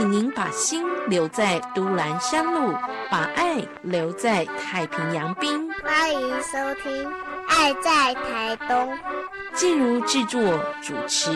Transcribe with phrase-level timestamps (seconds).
[0.00, 2.72] 请您把心留在都兰山路，
[3.10, 5.70] 把爱留在太平洋滨。
[5.82, 7.04] 欢迎收听
[7.48, 8.94] 《爱在台东》，
[9.52, 10.40] 静如制作
[10.80, 11.30] 主持。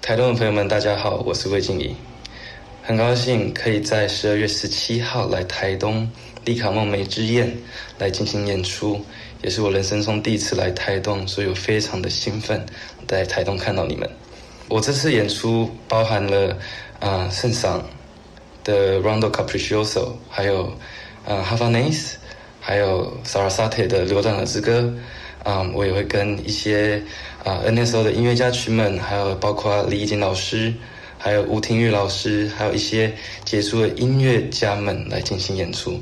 [0.00, 1.94] 台东的朋友们，大家好，我是魏静怡，
[2.82, 6.10] 很高兴可以在十二月十七号来台东
[6.46, 7.54] 丽卡梦梅之宴
[7.98, 9.04] 来进行演出。
[9.42, 12.64] 也是我人生中第一次来台东，所以我非常的兴奋，
[13.06, 14.08] 在台东看到你们。
[14.68, 16.56] 我这次演出包含了
[17.00, 17.84] 啊圣桑
[18.64, 20.72] 的 Rondo Capriccioso，还有
[21.26, 22.12] 啊 Havanes，
[22.60, 24.92] 还有 Sarasate 的流浪的之歌。
[25.44, 27.02] 啊，我也会跟一些
[27.42, 30.72] 啊 NSO 的音乐家群们，还有包括李怡锦老师，
[31.18, 33.12] 还有吴庭玉老师，还有一些
[33.44, 36.00] 杰出的音乐家们来进行演出。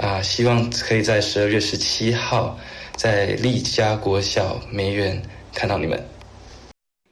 [0.00, 2.58] 啊，希望可以在十二月十七号
[2.96, 5.20] 在丽家国小梅园
[5.54, 6.09] 看到你们。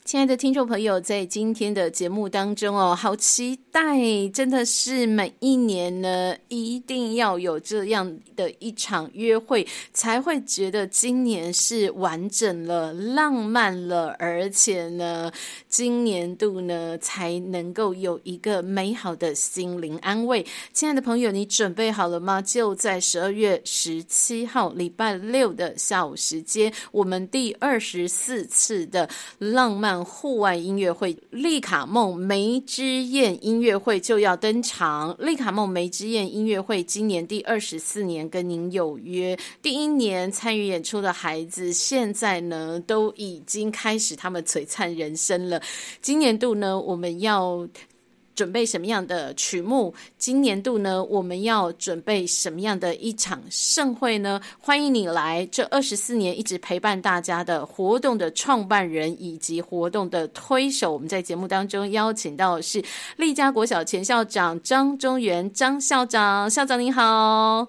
[0.09, 3.99] 亲爱的听众朋友，在今天的节目当中哦，好期待，
[4.33, 15.31] 真的是每一年呢，一定要有这样的一场约会，才会觉得今年是完整了、浪漫了，而且呢，
[15.69, 20.43] 今年度呢才能够有一个美好的心灵安慰。
[20.73, 22.41] 亲爱的朋友，你准备好了吗？
[22.41, 29.07] 就在十二月十七号礼拜六的下午时间，我们第二十四次的
[29.39, 29.98] 浪漫。
[30.05, 35.17] 户外音乐会——丽卡梦梅之宴音乐会就要登场。
[35.19, 45.61] 丽卡梦梅之宴音乐会今年第二十四年跟您有约，第一年参与演出的孩子，现在呢都已经开始他们璀璨人生了。
[46.01, 47.67] 今年度呢，我们要。
[48.39, 49.93] 准备什么样的曲目？
[50.17, 54.41] 今年度呢，我们要准备什么样的一场盛会呢？
[54.61, 55.45] 欢迎你来！
[55.51, 62.81] 这二十四年一直陪伴大家的活动的创办人以及活动的推手，我们在节目当中邀请到的是
[63.17, 67.67] 立家国小前校长张中原张校长，校长您好。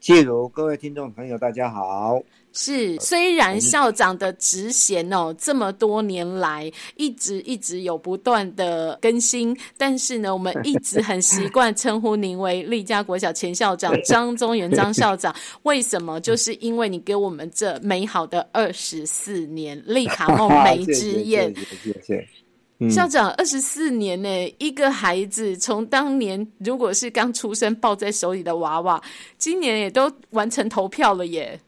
[0.00, 2.20] 谢如各位听众朋友，大家好。
[2.56, 15.34] 是，虽然校长的职衔哦，这么多年来一直一直有不断的更新，但是呢，我们一直很习惯称呼您为立家国小前校长 张宗元张校长。
[15.64, 16.20] 为什么？
[16.20, 21.52] 就是因为你给我们这美好的二十四年丽卡梦梅之宴。
[21.82, 22.88] 谢谢。
[22.88, 29.02] 校长，二十四年呢，一个孩子从当年如果是刚出生抱在手里的娃娃，
[29.38, 31.58] 今年也都完成投票了耶。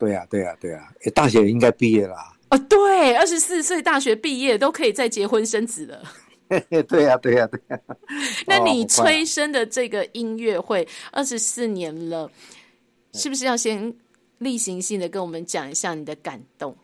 [0.00, 2.34] 对呀，对呀，对呀，大学应该毕业啦。
[2.48, 6.02] 哦，对，二十四岁大学毕业都可以再结婚生子了。
[6.88, 7.78] 对呀，对呀，对呀。
[8.48, 12.28] 那你催生的这个音乐会二十四年了，
[13.12, 13.94] 是不是要先
[14.38, 16.74] 例行性的跟我们讲一下你的感动？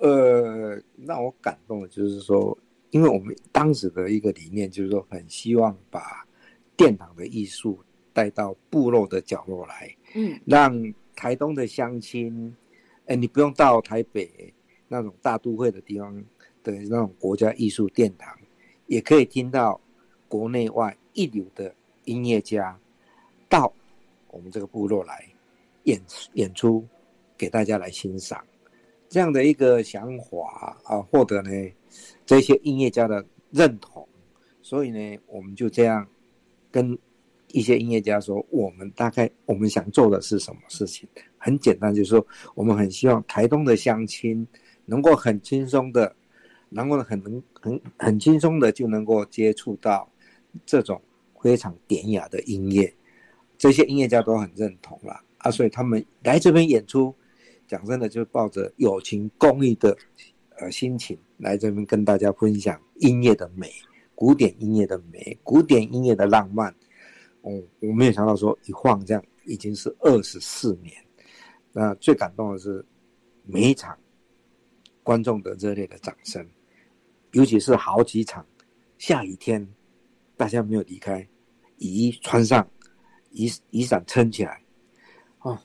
[0.00, 2.58] 呃，让我感动的就是说，
[2.90, 6.26] 因为我们当时的一个理念就是说，很希望把
[6.76, 7.78] 殿堂的艺术
[8.12, 10.92] 带到部落的角落来，嗯，让。
[11.18, 12.54] 台东的乡亲，
[13.06, 14.54] 哎，你不用到台北
[14.86, 16.14] 那种大都会的地方
[16.62, 18.32] 的那种国家艺术殿堂，
[18.86, 19.80] 也可以听到
[20.28, 21.74] 国内外一流的
[22.04, 22.78] 音乐家
[23.48, 23.72] 到
[24.28, 25.28] 我们这个部落来
[25.82, 26.00] 演
[26.34, 26.86] 演出，
[27.36, 28.40] 给大家来欣赏。
[29.08, 31.50] 这样的一个想法啊，获得呢
[32.24, 34.06] 这些音乐家的认同，
[34.62, 36.08] 所以呢，我们就这样
[36.70, 36.96] 跟。
[37.52, 41.08] 一些音乐家说：“我们大概我们想做的是什么事情？
[41.38, 44.46] 很简单，就是说我们很希望台东的乡亲
[44.84, 46.14] 能够很轻松的，
[46.68, 50.10] 能够很能很很轻松的就能够接触到
[50.66, 51.00] 这种
[51.40, 52.92] 非常典雅的音乐。
[53.56, 57.14] 这些音乐家都很认同了啊，所以他们来这边演出，
[57.66, 59.96] 讲真的就抱着友情公益的
[60.58, 63.70] 呃心情来这边跟大家分享音乐的美，
[64.14, 66.74] 古典音乐的美，古典音乐的浪漫。”
[67.48, 70.94] 哦，我没有想到说一晃这样已经是二十四年。
[71.72, 72.84] 那最感动的是
[73.44, 73.98] 每一场
[75.02, 76.46] 观众的热烈的掌声，
[77.32, 78.44] 尤其是好几场
[78.98, 79.66] 下雨天，
[80.36, 81.20] 大家没有离开，
[81.78, 82.68] 雨衣穿上，
[83.30, 84.62] 雨雨伞撑起来，
[85.40, 85.58] 哦，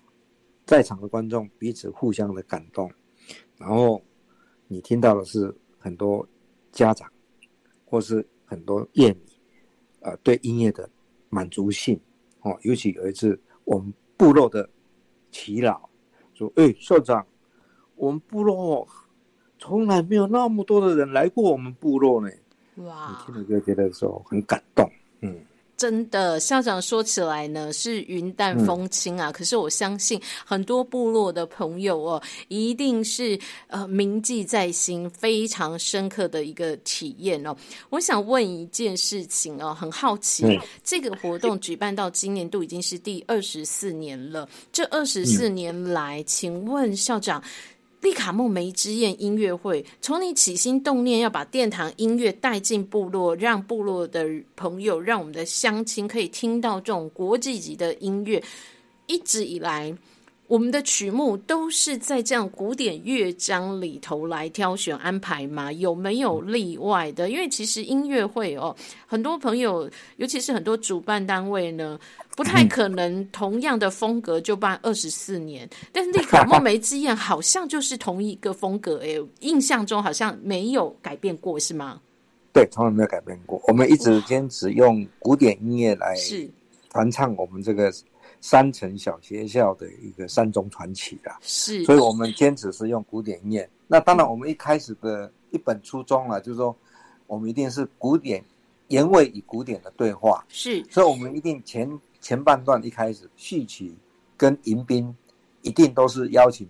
[0.65, 2.89] 在场的观众彼此互相的感动，
[3.57, 4.01] 然后
[4.69, 6.25] 你听到的是很多
[6.71, 7.11] 家长
[7.83, 9.37] 或是很多乐迷，
[9.99, 10.89] 呃，对音乐的。
[11.33, 11.99] 满足性，
[12.41, 14.69] 哦，尤其有一次，我们部落的
[15.31, 15.89] 耆老
[16.33, 17.25] 说：“哎，校长，
[17.95, 18.87] 我们部落
[19.57, 22.29] 从来没有那么多的人来过我们部落呢。”
[22.85, 23.09] 哇！
[23.09, 24.89] 你听了就觉得说很感动，
[25.21, 25.35] 嗯。
[25.83, 33.37] 真的，校长说起来呢是云淡风轻啊，可是我相信很多部落的朋友哦，一定是
[33.67, 37.53] 呃铭记在心，非常深刻的一个体验哦。
[37.89, 47.43] 我想问一件事情哦，很好奇，这个活动举办到今年度已经是第二十四年了，这二十四年来，请问校长。
[48.03, 54.27] 丽卡梦梅之宴音乐会，从你起心动念要把殿堂音乐带进部落，让部落的
[54.57, 58.43] 朋友，让我们的乡亲可以听到这种国际级的音乐，
[59.07, 59.95] 一直以来。
[60.47, 65.71] 我们的曲目都是在这样古典乐章里头来挑选安排吗？
[65.71, 67.29] 有没有例外的？
[67.29, 68.75] 因为其实音乐会哦，
[69.07, 71.97] 很多朋友，尤其是很多主办单位呢，
[72.35, 75.67] 不太可能同样的风格就办二十四年。
[75.93, 82.01] 但是丽卡梦梅之宴好像就是同一个风格，哎，印象中好像没有改变过，是吗？
[82.51, 83.59] 对，从来没有改变过。
[83.67, 86.47] 我们一直坚持用古典音乐来是
[86.91, 87.91] 传唱我们这个。
[88.43, 93.69] 三层小学校的一个山中传奇啦，是，所以我们坚持是用古典音乐。
[93.87, 96.75] 那当然，我们一开始的一本初衷啊，就是说，
[97.25, 98.43] 我们一定是古典，
[98.89, 103.95] 言味与古典的对话，是，所以我们一定前前半段一开始序曲
[104.35, 105.15] 跟迎宾，
[105.61, 106.67] 一定都是邀请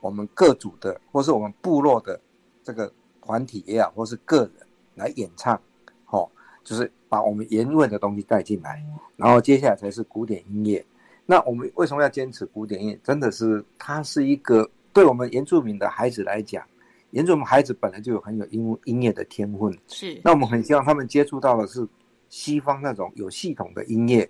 [0.00, 2.18] 我们各组的或是我们部落的
[2.64, 4.52] 这个团体也好，或是个人
[4.94, 5.60] 来演唱，
[6.06, 6.30] 好，
[6.64, 6.90] 就是。
[7.08, 8.84] 把我们原味的东西带进来，
[9.16, 10.84] 然后接下来才是古典音乐。
[11.24, 13.00] 那我们为什么要坚持古典音乐？
[13.02, 16.64] 真的是它是一个对我们原住民的孩子来讲，
[17.10, 19.76] 原住民孩子本来就有很有音音乐的天分。
[19.88, 20.20] 是。
[20.24, 21.86] 那我们很希望他们接触到的是
[22.28, 24.28] 西方那种有系统的音乐。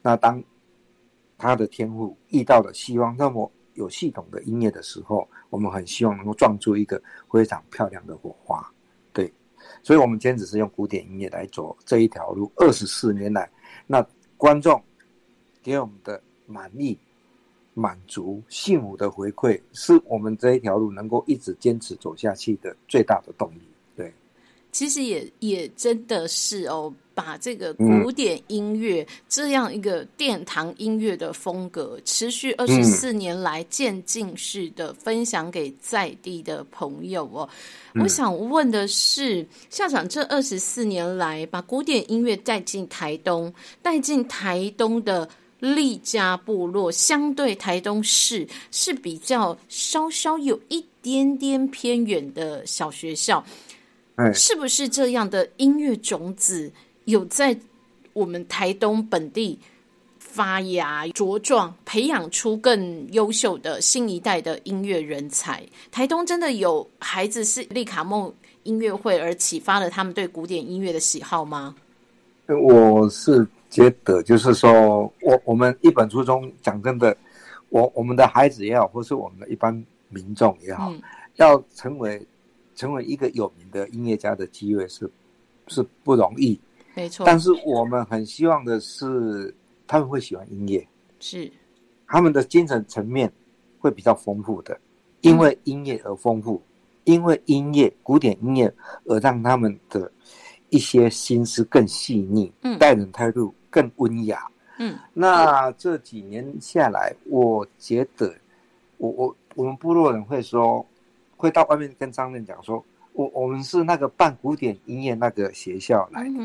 [0.00, 0.42] 那当
[1.36, 7.00] 他的天赋遇到了西方那么有系统的音乐的时候，我们很希望能够撞出一个
[7.30, 8.66] 非常漂亮的火花。
[9.88, 12.52] 所以，我们坚持是用古典音乐来走这一条路。
[12.56, 13.50] 二十四年来，
[13.86, 14.06] 那
[14.36, 14.78] 观众
[15.62, 16.98] 给我们的满意、
[17.72, 23.62] 满足、幸福的回馈，是我们这一条路能够一直坚持走下去的最大的动力。
[24.70, 26.92] 对，其实也也真的是哦。
[27.14, 37.48] 把这个古典音乐这样一个殿堂音乐的风格，持续二十四年来渐进式的分享给在地的朋友哦。
[37.94, 45.28] 我想问的是，校长这二十四年来，把古典音乐带进台东，带进台东的
[45.58, 53.44] 利家部落，相对台东市是比较稍稍有一点点偏远的小学校，
[54.34, 56.70] 是不是这样的音乐种子？
[57.04, 57.58] 有在
[58.12, 59.58] 我们台东本地
[60.18, 65.62] 发芽茁壮，培养出更优秀的新一代的音乐人才。
[65.90, 68.32] 台东真的有孩子是丽卡梦
[68.64, 71.74] 音乐会而启发了他们对古典音乐的喜好吗？
[72.46, 77.16] 我是觉得，就是说我我们一本初中讲真的，
[77.70, 79.72] 我我们的孩子也好，或是我们的一般
[80.08, 80.92] 民众也好，
[81.36, 82.20] 要成为
[82.78, 85.10] 成为一个有名的音乐家的机会是
[85.66, 86.58] 是不容易。
[86.94, 89.52] 没错，但是我们很希望的是，
[89.84, 90.86] 他们会喜欢音乐，
[91.18, 91.50] 是。
[92.06, 93.30] 他们的精神层面
[93.80, 94.78] 会比较丰富的，
[95.22, 96.62] 因为音乐而丰富，
[97.02, 98.72] 因为音乐古典音乐
[99.06, 100.10] 而让他们的
[100.70, 104.48] 一些心思更细腻，嗯，待人态度更温雅，
[104.78, 104.96] 嗯。
[105.12, 108.32] 那这几年下来，我觉得，
[108.98, 110.86] 我我我们部落人会说，
[111.38, 112.84] 会到外面跟张任讲说。
[113.14, 116.38] 我我们是那个办古典音乐那个学校来的，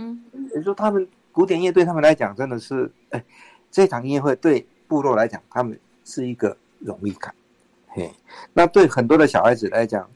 [0.49, 3.23] 也就说他们古典音乐对他们来讲真的是，哎，
[3.69, 7.31] 这场音乐会对部落来讲，他们是一个荣誉感。
[7.89, 8.11] 嘿，
[8.53, 10.09] 那对很多的小孩子来讲，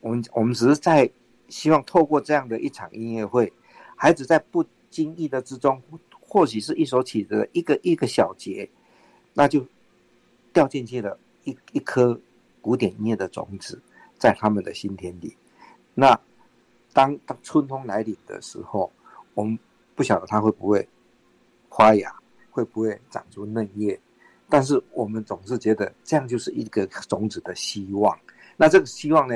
[0.00, 1.10] 我们我们只是在
[1.48, 3.52] 希望透过这样的一场音乐会，
[3.96, 5.82] 孩子在不经意的之中，
[6.20, 8.70] 或许是一首曲子的一个一个小节，
[9.34, 9.66] 那就
[10.52, 12.20] 掉进去了一一颗
[12.60, 13.82] 古典音乐的种子，
[14.22, 15.36] 在他们的心田里。
[15.94, 16.16] 那
[16.92, 18.88] 当当春风来临的时候，
[19.34, 19.58] 我们
[19.96, 20.88] 不晓得它会不会
[21.68, 22.14] 发芽，
[22.52, 23.98] 会不会长出嫩叶，
[24.48, 28.16] 但是我们总是觉得这样就是一个种子的希望。
[28.56, 29.34] 那这个希望呢，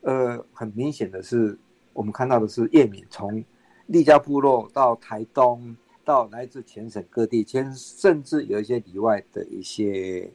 [0.00, 1.56] 呃，很明显的是，
[1.92, 3.44] 我们看到的是叶敏从
[3.86, 10.28] 利家部落到台东，到来自全省各地，甚甚至有一些里外的一些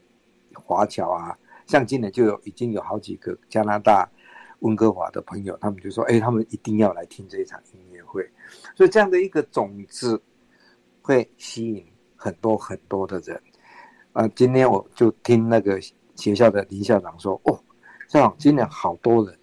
[0.53, 4.07] 华侨啊，像今年就有已经有好几个加拿大。
[4.61, 8.23] 温哥华的朋友，他们就说：“哎，他们一定要来听这一场音乐会。”
[8.77, 10.21] 所以这样的一个种子
[11.01, 11.83] 会吸引
[12.15, 13.41] 很多很多的人。
[14.13, 15.81] 啊，今天我就听那个
[16.15, 17.59] 学校的林校长说：“哦，
[18.07, 19.35] 校长，今年好多人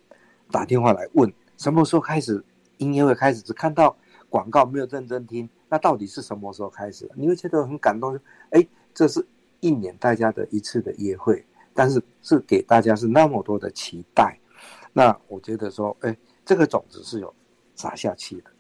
[0.53, 2.41] 打电话来问，什么时候开始
[2.77, 3.43] 音乐会开始？
[3.43, 3.97] 只看到
[4.29, 7.11] 广告没有认真听，那到底是什么时候开始？
[7.17, 8.17] 你会觉得很感动，
[8.51, 9.27] 哎，这是
[9.59, 11.45] 一年大家的一次的约会，
[11.79, 14.37] 但是是给大家是那么多的期待，
[14.93, 17.33] 那我觉得说，哎，这个种子是有
[17.77, 18.51] 撒下去的。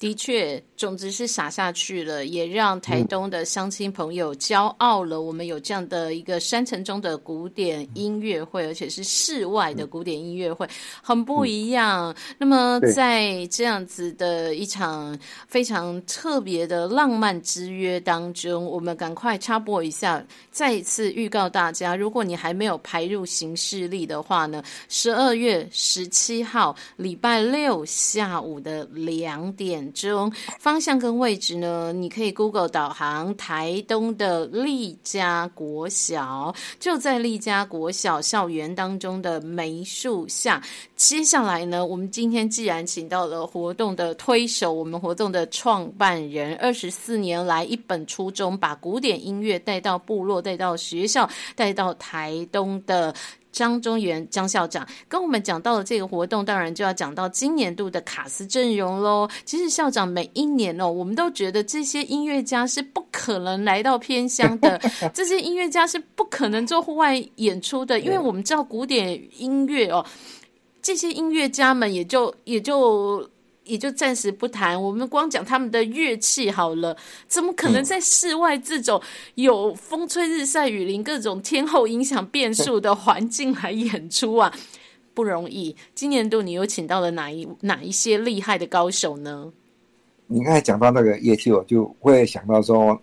[0.00, 5.20] 的确，种子是撒下去了，也让台东的乡亲朋友骄傲了。
[5.20, 10.66] 我们有这样的一个山城中的古典音乐会，而且是室外的古典音乐会，
[11.02, 12.16] 很不一样。
[12.38, 15.16] 那么，在这样子的一场
[15.46, 29.89] 非常特别的浪漫之约当中，我们赶快插播一下，再一次预告大家：如果你还没有排入行事历的话呢，十二月十七号礼拜六下午的两点。
[29.92, 31.92] 中方向跟位置呢？
[31.92, 40.62] 你可以 Google 导航，台东的利家国小就在利家国小校园当中的梅树下。
[40.96, 53.14] 接下来呢，我们今天既然请到了活动的推手，我们活动的创办人，二十四年来一本初衷，把古典音乐带到部落，带到学校，带到台东的。
[53.52, 59.28] 张中元张校长跟我们讲到了这个活动，当然就要讲到今年度的卡斯阵容喽。
[59.44, 64.80] 其实校长每一年哦，我们都觉得这些音乐家是不可能来到偏乡的，
[65.14, 70.04] 这些音乐家是不可能做户外演出的，因为我们知道古典音乐哦，
[70.80, 73.28] 这些音乐家们也就也就。
[73.64, 76.96] 也就暂时不谈，我们光讲他们的乐器好了。
[77.28, 79.00] 怎么可能在室外这种
[79.34, 84.52] 有风吹日晒雨淋、各种天候影响变数的环境来演出啊？
[85.12, 85.76] 不容易。
[85.94, 89.52] 今年度你有请到了哪一哪一些厉害的高手呢？
[90.26, 93.00] 你刚才讲到那个乐器，我就会想到说，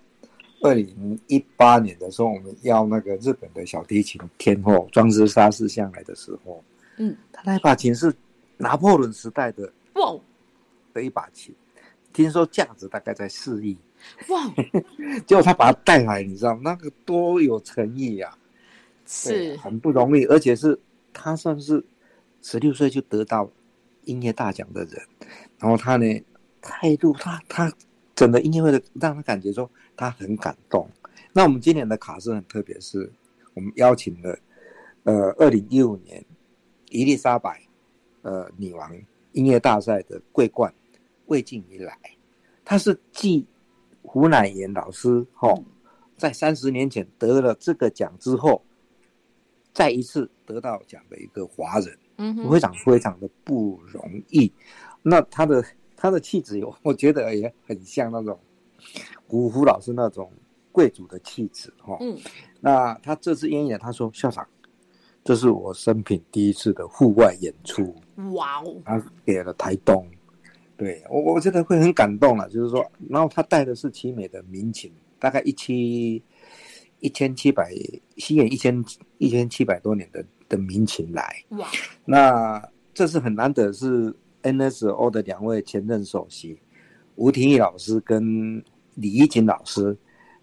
[0.61, 6.63] 二零一八年的时候，我们要那个日本的小提琴天后庄之沙士上来的时候，
[6.97, 8.11] 嗯，他那把琴是
[8.55, 10.15] 拿破仑时代的哇。
[10.97, 11.53] 的一把琴，
[12.11, 13.77] 听说价值大概在四亿，
[14.29, 14.51] 哇！
[15.27, 18.35] 结果他把它带来，你知道那个多有诚意呀，
[19.05, 20.79] 是很不容易，而且是
[21.13, 21.85] 他算是
[22.41, 23.47] 十六岁就得到
[24.05, 24.99] 音乐大奖的人，
[25.59, 26.23] 然后他呢
[26.59, 27.71] 态度，他他
[28.15, 30.89] 整个音乐会的让他感觉说他很感动。
[31.33, 33.11] 那我们今年的卡是很特别，是
[33.53, 34.39] 我们邀请了
[35.03, 36.25] 呃二零一五年
[36.89, 37.61] 伊丽莎白
[38.23, 38.91] 呃女王
[39.33, 40.73] 音乐大赛的桂冠。
[41.27, 41.97] 魏晋以来，
[42.65, 43.45] 他是继
[44.01, 45.63] 胡乃岩老师吼，
[46.17, 48.61] 在三十年前得了这个奖之后，
[49.73, 54.51] 再一次得到奖的一个华人，嗯，非常非常的不容易。
[55.03, 55.63] 那他的
[55.95, 58.39] 他的气质有，我觉得也很像那种
[59.27, 60.31] 胡胡老师那种
[60.71, 61.97] 贵族的气质哈。
[61.99, 62.17] 嗯，
[62.61, 64.47] 那他这次演演，他说校长，
[65.23, 67.93] 这是我生平第一次的户外演出。
[68.33, 70.07] 哇哦，他给了台东。
[70.77, 72.47] 对我，我觉得会很感动了。
[72.49, 76.21] 就是说，然后他带的是奇美的民琴，大概一七
[76.99, 77.73] 一千七百，
[78.17, 78.85] 西演一千
[79.17, 81.35] 一千七百多年的的民琴来。
[81.49, 81.67] 哇！
[82.05, 86.59] 那这是很难得，是 NSO 的两位前任首席
[87.15, 89.97] 吴廷义老师跟李一琴老师，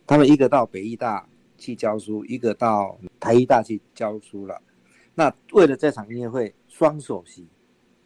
[0.04, 1.24] 他们一个到北艺大
[1.58, 4.60] 去教书，一个到台艺大去教书了。
[5.14, 7.46] 那为了这场音乐会，双首席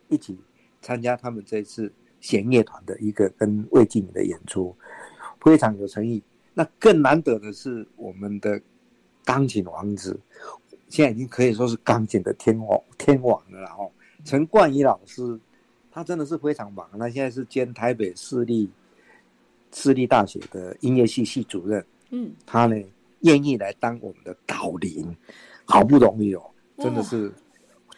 [0.09, 0.39] 一起
[0.83, 1.91] 参加他们这次。
[2.21, 4.75] 弦乐团的一个跟魏晋的演出，
[5.41, 6.23] 非常有诚意。
[6.55, 8.61] 那更难得的是我们的
[9.25, 10.19] 钢琴王子，
[10.89, 13.91] 现在已经可以说是钢琴的天王天王了哦。
[14.25, 15.39] 陈冠宇老师，
[15.93, 16.89] 他真的是非常忙。
[16.99, 18.69] 他现在是兼台北市立
[19.71, 21.85] 私立大学的音乐系系主任。
[22.11, 22.77] 嗯，他呢
[23.21, 25.07] 愿意来当我们的导林，
[25.65, 26.43] 好不容易哦，
[26.79, 27.33] 真的是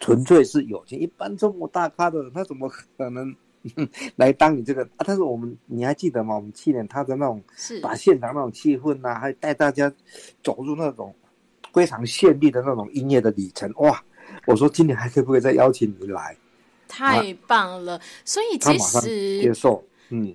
[0.00, 0.99] 纯粹是友情。
[1.00, 3.35] 一般这么大咖的，他怎么可能？
[4.17, 5.05] 来当你这个啊！
[5.07, 6.35] 但是我们你还记得吗？
[6.35, 9.93] 我们去年他的那种，是把现场那种气氛呐，还带大家
[10.43, 11.14] 走入那种
[11.73, 14.02] 非常绚丽的那种音乐的旅程哇！
[14.47, 16.37] 我说今年还可不可以再邀请你来？
[16.88, 18.00] 太棒了！
[18.25, 20.35] 所以其实接受，嗯，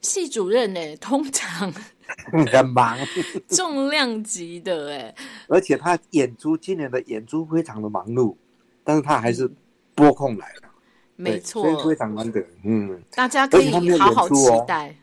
[0.00, 1.72] 系主任呢，通常
[2.50, 2.98] 很忙，
[3.48, 5.14] 重量级的哎，
[5.48, 8.34] 而且他演出今年的演出非常的忙碌，
[8.82, 9.48] 但是他还是
[9.94, 10.71] 拨空来了。
[11.22, 14.34] 没错，非常难得，嗯，大家可以好好期
[14.66, 14.94] 待。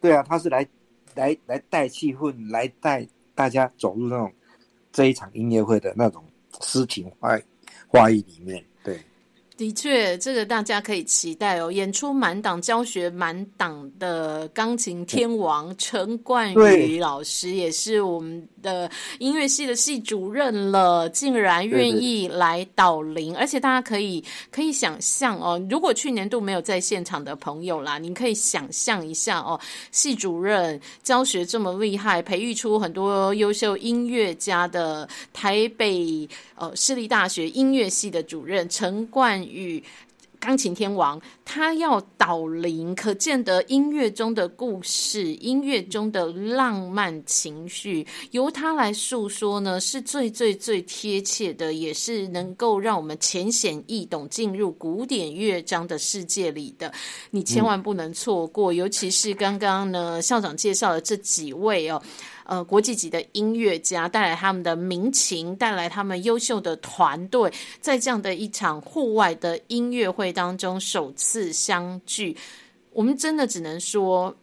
[0.00, 0.66] 对啊，他是来
[1.14, 4.32] 来来带气氛，来带大家走入那种
[4.92, 6.24] 这一场音乐会的那种
[6.60, 7.38] 诗情画
[7.88, 8.64] 画意里面。
[8.84, 9.00] 对，
[9.58, 11.72] 的确，这个大家可以期待哦。
[11.72, 18.88] 演出满档、教学满档的钢琴天王陈冠宇老师，也是我们的
[19.18, 24.22] 音乐系的系主任了，竟然愿意来导聆，而且大家可以
[24.52, 29.58] 可以想象哦，如果去年度没有在现场的朋友啦，您可以想象一下哦，
[29.90, 39.44] 系主任教学这么厉害，培育出很多优秀音乐家的台北呃市立大学音乐系的主任陈冠。
[39.48, 39.82] 与
[40.40, 56.92] 钢琴天王，他要导聆，可见得音乐中的故事，音乐中的浪漫情绪，由他来诉说呢，是最最最贴切的，也是能够让我们浅显易懂进入古典乐章的世界里的。
[57.30, 62.00] 你千万不能错过，尤其是刚刚呢校长介绍的这几位哦。
[62.48, 72.36] 呃，国际级的音乐家带来他们的民情，带来他们优秀的团队，在这样的一场户外的音乐会当中首次相聚，
[72.92, 74.34] 我们真的只能说。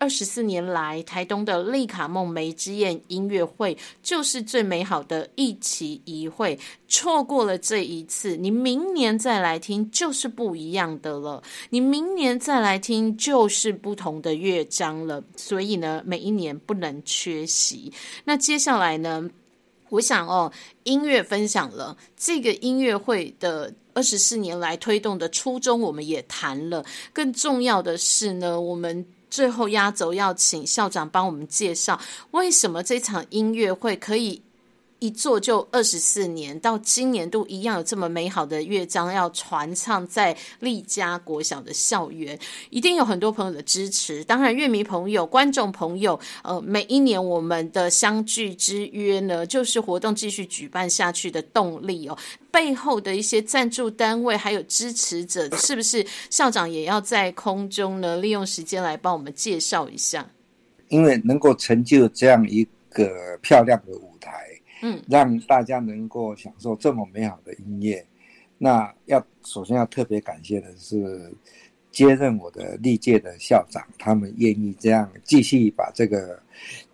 [0.00, 6.58] 二十四年来，台东的丽卡梦梅之宴音乐会就是最美好的一期一会。
[6.88, 11.42] 错过了这一次，你明年再来听就是不一样的了。
[11.68, 15.22] 你明年再来听就是不同的乐章了。
[15.36, 17.92] 所以呢，每一年不能缺席。
[18.24, 19.28] 那接下来呢，
[19.90, 20.50] 我想哦，
[20.84, 26.82] 音乐分享了这个音乐会的二十四年来推动的初衷，我们也谈了。
[27.12, 29.04] 更重要的是呢，我们。
[29.30, 32.00] 最后压轴要请校长帮我们介绍，
[32.32, 34.42] 为什么这场音乐会可以？
[35.00, 42.38] 一做就二十四年，到今年度一样有这么美好的乐章要传唱在丽家国小的校园，
[42.68, 44.22] 一定有很多朋友的支持。
[44.22, 52.16] 当然，乐迷朋友、观众朋友，呃，每一年我们的相聚之约呢，就是活动继续举办下去的动力哦。
[52.50, 58.18] 背后的一些赞助单位还有支持者，是不是校长也要在空中呢？
[58.18, 60.28] 利用时间来帮我们介绍一下？
[60.88, 63.08] 因为能够成就这样一个
[63.40, 64.09] 漂亮的舞。
[64.82, 68.06] 嗯，让大家能够享受这么美好的音乐，
[68.58, 71.32] 那要首先要特别感谢的是
[71.90, 76.42] 接任我的历届的校长，他们愿意这样继续把这个。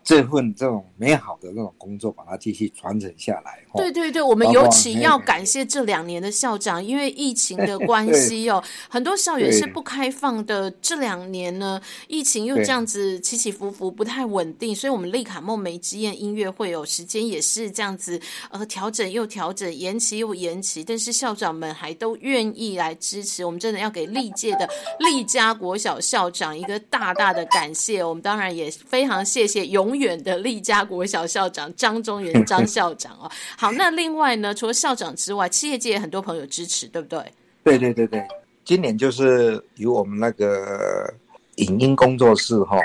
[0.07, 3.59] 这份这种美好的那种工作，把它继续传承下来。
[3.75, 10.71] 对对对，我们尤其要感谢这两年的校长，因为疫情的关系哦，很多校园是不开放的。
[10.81, 18.17] 这两年呢，疫情又这样子起起伏伏，不太稳定，所以我们丽卡梦梅之宴音乐会有时间也是这样子，
[18.49, 23.43] 呃，调整又调整，延期又延期，但是校长们还都愿意来支持。
[23.43, 28.01] 我们真的要给历届的丽家国小校长一个大大的感谢。
[28.01, 29.96] 我们当然也非常谢谢永。
[29.97, 37.33] 远的立家国小校长 张中元张校长哦，好，那另外呢，除了校长之外，企业界很多朋友支持，对不对？
[37.63, 38.25] 对对对对，
[38.63, 41.13] 今年就是由我们那个
[41.55, 42.77] 影音工作室哈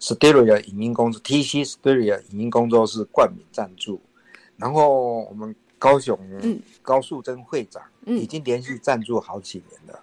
[0.00, 4.00] ，Stereo 影音公司 TC Stereo 影音工作室冠名赞助，
[4.56, 6.18] 然后我们高雄
[6.82, 10.00] 高素贞会长已经连续赞助好几年了，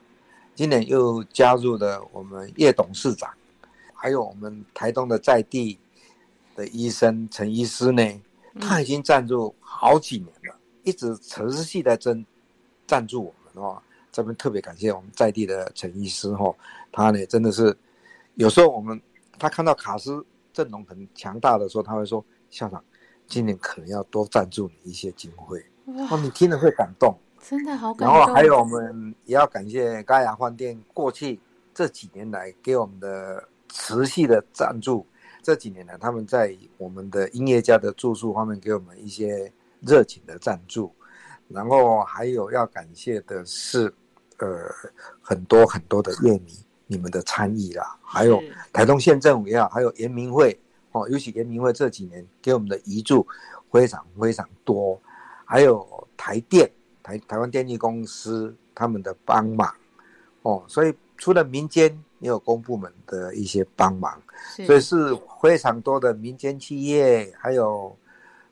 [0.53, 3.29] 今年又加入了我们叶董事长，
[3.93, 5.77] 还有我们台东的在地。
[6.59, 8.21] 的医生陈医师呢，
[8.59, 12.25] 他已经赞助好几年了，一直持续在增
[12.85, 13.81] 赞助我们哦。
[14.11, 16.53] 这边特别感谢我们在地的陈医师哈，
[16.91, 17.75] 他呢真的是
[18.35, 18.99] 有时候我们
[19.37, 22.83] 他看到卡斯阵容很强大的时候，他会说校长
[23.25, 25.63] 今年可能要多赞助你一些经费
[26.11, 28.17] 哦，你听了会感动，真的好感动。
[28.17, 31.39] 然后还有我们也要感谢高雅饭店过去
[31.73, 35.05] 这几年来给我们的持续的赞助。
[35.49, 40.93] 这几年呢，他们在我们的音乐家的住宿方面给我们一些热情的赞助，
[41.47, 43.91] 然后还有要感谢的是，
[44.37, 44.47] 呃，
[45.23, 46.53] 很多很多的乐迷
[46.85, 48.39] 你们的参与啦，还有
[48.71, 50.55] 台东县政府也好，还有严明会
[50.91, 53.25] 哦，尤其严明会这几年给我们的遗助
[53.71, 55.01] 非常非常多，
[55.45, 56.69] 还有台电
[57.01, 59.73] 台台湾电力公司他们的帮忙
[60.43, 61.95] 哦，所以除了民间。
[62.21, 64.21] 也有公部门的一些帮忙，
[64.65, 67.97] 所以是非常多的民间企业，还有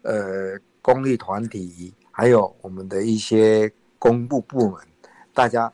[0.04, 4.82] 呃公益团体，还有我们的一些公部部门，
[5.34, 5.70] 大家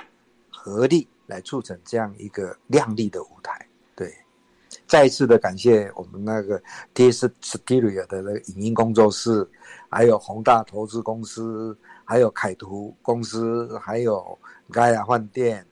[0.49, 3.63] 合力来促成这样一个亮丽的舞台。
[3.95, 4.11] 对，
[4.87, 6.59] 再一次的感谢我们那个
[6.95, 9.47] T S Studio 的那个影音工作室，
[9.87, 14.35] 还有宏大投资公司，还有凯图公司，还有
[14.71, 15.63] 盖亚饭店。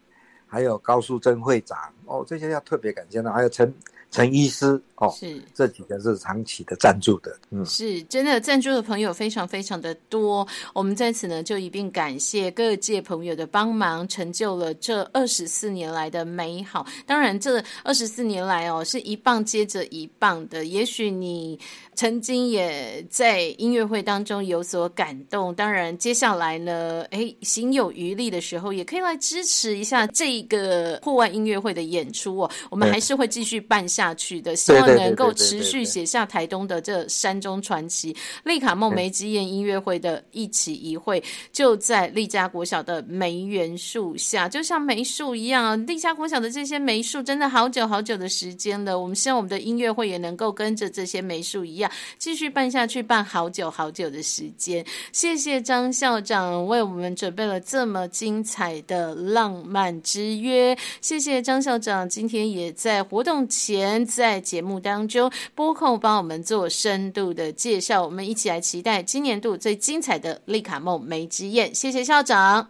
[0.51, 3.31] 还有高淑珍会长哦，这些要特别感谢的。
[3.31, 3.73] 还有陈
[4.11, 10.47] 陈医师哦，是这几个是长期的赞助的，嗯，是真的，赞助的朋友非常非常的多。
[10.73, 16.85] 我们在此呢，就一并感谢各界朋友的帮忙，成就了这二十四年来的美好。
[17.05, 20.65] 当然，这二十四年来哦，是一棒接着一棒的。
[20.65, 21.59] 也许你
[21.95, 32.51] 曾经也在音乐会当中有所感动，当然，接下来呢，哎，行有余力的时候，也可以来支持一下这个户外音乐会的演出哦。
[32.69, 38.15] 我们还是会继续办下去的，希望能够持续写下台东的这山中传奇。
[38.43, 45.85] 丽卡梦梅之宴音乐会的一起一会，就在丽家国小的梅园树下，就像梅树一样。
[45.85, 48.99] 丽家国小的这些梅树，真的好久好久的时间了。
[48.99, 54.85] 我们希望我们的音乐会也能够跟着这些梅树一样，继续办下去，办好久好久的时间。
[55.11, 60.77] 谢谢张校长为我们准备了这么精彩的浪漫之约。
[61.01, 68.03] 谢谢张校长，今天也在活动前，在节目当中播控帮我们做深度的介绍。
[68.03, 71.73] 我们一起来期待今年度最精彩的丽卡梦梅之宴。
[71.73, 72.67] 谢谢校长。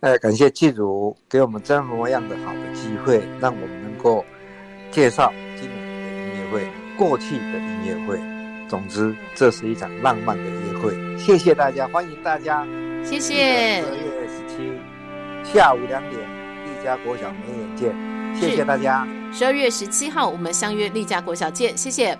[0.00, 4.24] 呃，感谢季如给我们这么样的好的机会，让我们能够
[4.92, 8.20] 介绍今年的音乐会，过去的音乐会。
[8.68, 11.18] 总之，这是一场浪漫的约会。
[11.18, 12.64] 谢谢大家，欢迎大家。
[13.02, 13.82] 谢谢。
[13.82, 18.17] 十月十七下午两点，丽家国小梅园见。
[18.40, 19.06] 谢谢大家。
[19.32, 21.76] 十二月十七号，我们相约丽家国小见。
[21.76, 22.18] 谢谢。